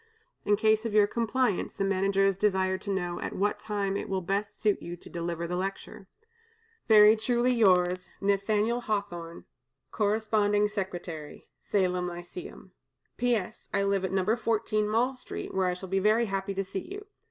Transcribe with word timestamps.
In 0.45 0.55
case 0.55 0.83
of 0.83 0.95
your 0.95 1.05
compliance, 1.05 1.75
the 1.75 1.83
Managers 1.85 2.35
desire 2.35 2.79
to 2.79 2.89
know 2.89 3.19
at 3.19 3.33
what 3.35 3.59
time 3.59 3.95
it 3.95 4.09
will 4.09 4.23
best 4.23 4.59
suit 4.59 4.81
you 4.81 4.97
to 4.97 5.11
deliver 5.11 5.45
the 5.45 5.55
lecture. 5.55 6.07
"Very 6.87 7.15
truly 7.15 7.53
yours, 7.53 8.09
"NATH^L 8.19 8.81
HAWTHORNE, 8.81 9.45
"Cor. 9.91 10.15
Sec'y, 10.17 11.43
Salem 11.59 12.07
Lyceum. 12.07 12.71
"P.S. 13.17 13.69
I 13.71 13.83
live 13.83 14.03
at 14.03 14.11
No. 14.11 14.35
14 14.35 14.89
Mall 14.89 15.15
Street, 15.15 15.53
where 15.53 15.67
I 15.67 15.75
shall 15.75 15.87
be 15.87 15.99
very 15.99 16.25
happy 16.25 16.55
to 16.55 16.63
see 16.63 16.87
you. 16.91 17.05